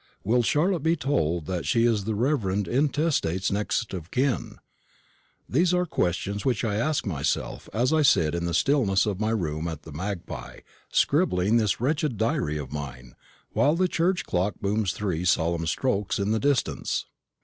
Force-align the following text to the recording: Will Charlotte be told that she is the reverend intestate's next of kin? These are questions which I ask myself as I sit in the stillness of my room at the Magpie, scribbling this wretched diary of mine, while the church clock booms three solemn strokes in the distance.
Will 0.23 0.41
Charlotte 0.41 0.81
be 0.81 0.95
told 0.95 1.45
that 1.45 1.67
she 1.67 1.85
is 1.85 2.05
the 2.05 2.15
reverend 2.15 2.67
intestate's 2.67 3.51
next 3.51 3.93
of 3.93 4.09
kin? 4.09 4.57
These 5.47 5.75
are 5.75 5.85
questions 5.85 6.43
which 6.43 6.63
I 6.63 6.73
ask 6.77 7.05
myself 7.05 7.69
as 7.71 7.93
I 7.93 8.01
sit 8.01 8.33
in 8.33 8.45
the 8.47 8.55
stillness 8.55 9.05
of 9.05 9.19
my 9.19 9.29
room 9.29 9.67
at 9.67 9.83
the 9.83 9.91
Magpie, 9.91 10.61
scribbling 10.89 11.57
this 11.57 11.79
wretched 11.79 12.17
diary 12.17 12.57
of 12.57 12.71
mine, 12.73 13.13
while 13.51 13.75
the 13.75 13.87
church 13.87 14.25
clock 14.25 14.55
booms 14.59 14.93
three 14.93 15.23
solemn 15.23 15.67
strokes 15.67 16.17
in 16.17 16.31
the 16.31 16.39
distance. 16.39 17.05